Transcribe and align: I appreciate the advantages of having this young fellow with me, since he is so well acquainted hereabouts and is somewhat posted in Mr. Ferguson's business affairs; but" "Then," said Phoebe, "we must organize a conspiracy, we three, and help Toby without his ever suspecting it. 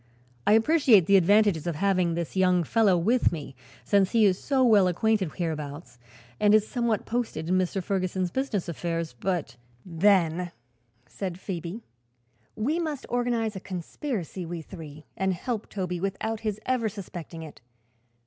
I 0.47 0.53
appreciate 0.53 1.05
the 1.05 1.15
advantages 1.15 1.67
of 1.67 1.75
having 1.75 2.15
this 2.15 2.35
young 2.35 2.63
fellow 2.63 2.97
with 2.97 3.31
me, 3.31 3.53
since 3.85 4.13
he 4.13 4.25
is 4.25 4.39
so 4.39 4.63
well 4.63 4.87
acquainted 4.87 5.33
hereabouts 5.33 5.99
and 6.39 6.55
is 6.55 6.67
somewhat 6.67 7.05
posted 7.05 7.47
in 7.47 7.57
Mr. 7.59 7.83
Ferguson's 7.83 8.31
business 8.31 8.67
affairs; 8.67 9.13
but" 9.19 9.57
"Then," 10.05 10.53
said 11.07 11.39
Phoebe, 11.39 11.83
"we 12.55 12.79
must 12.79 13.05
organize 13.09 13.55
a 13.55 13.59
conspiracy, 13.59 14.43
we 14.43 14.63
three, 14.63 15.05
and 15.15 15.35
help 15.35 15.69
Toby 15.69 15.99
without 15.99 16.39
his 16.39 16.59
ever 16.65 16.89
suspecting 16.89 17.43
it. 17.43 17.61